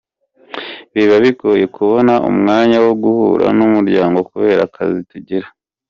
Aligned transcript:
Biba 0.93 1.15
bigoye 1.23 1.65
kubona 1.75 2.13
umwanya 2.29 2.77
wo 2.85 2.93
guhura 3.03 3.45
n’umuryango 3.57 4.17
kubera 4.29 4.61
akazi 4.67 4.99
tugira. 5.11 5.47